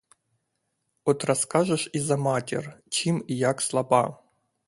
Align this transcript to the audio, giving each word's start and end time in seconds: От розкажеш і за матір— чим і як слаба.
От 1.03 1.25
розкажеш 1.25 1.89
і 1.93 1.99
за 1.99 2.17
матір— 2.17 2.79
чим 2.89 3.25
і 3.27 3.37
як 3.37 3.61
слаба. 3.61 4.23